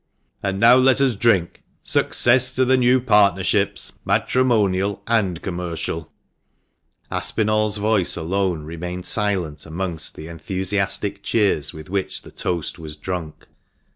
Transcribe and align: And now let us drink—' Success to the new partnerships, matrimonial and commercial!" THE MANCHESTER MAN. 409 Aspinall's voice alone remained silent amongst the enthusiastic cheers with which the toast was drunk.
And 0.41 0.59
now 0.59 0.77
let 0.77 0.99
us 0.99 1.15
drink—' 1.15 1.61
Success 1.99 2.55
to 2.55 2.65
the 2.65 2.75
new 2.75 2.99
partnerships, 2.99 3.99
matrimonial 4.03 5.03
and 5.05 5.39
commercial!" 5.43 6.01
THE 6.01 7.13
MANCHESTER 7.17 7.41
MAN. 7.41 7.45
409 7.45 7.67
Aspinall's 7.67 7.77
voice 7.77 8.17
alone 8.17 8.63
remained 8.63 9.05
silent 9.05 9.67
amongst 9.67 10.15
the 10.15 10.27
enthusiastic 10.27 11.21
cheers 11.21 11.71
with 11.71 11.91
which 11.91 12.23
the 12.23 12.31
toast 12.31 12.79
was 12.79 12.95
drunk. 12.95 13.45